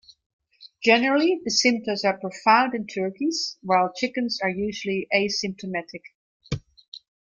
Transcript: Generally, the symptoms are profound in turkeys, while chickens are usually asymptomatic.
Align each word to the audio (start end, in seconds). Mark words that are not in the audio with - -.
Generally, 0.83 1.41
the 1.43 1.51
symptoms 1.51 2.03
are 2.03 2.17
profound 2.17 2.73
in 2.73 2.87
turkeys, 2.87 3.59
while 3.61 3.93
chickens 3.95 4.39
are 4.41 4.49
usually 4.49 5.07
asymptomatic. 5.13 6.01